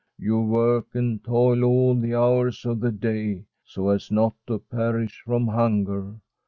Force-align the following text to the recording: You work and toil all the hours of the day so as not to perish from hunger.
You 0.17 0.39
work 0.41 0.87
and 0.95 1.23
toil 1.23 1.63
all 1.63 1.93
the 1.93 2.15
hours 2.15 2.65
of 2.65 2.79
the 2.79 2.91
day 2.91 3.45
so 3.63 3.89
as 3.89 4.09
not 4.09 4.33
to 4.47 4.57
perish 4.57 5.21
from 5.27 5.49
hunger. 5.49 6.15